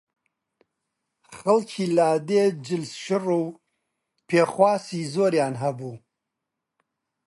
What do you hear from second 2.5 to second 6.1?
جلشڕ و پێخواسی زۆریان هەبوو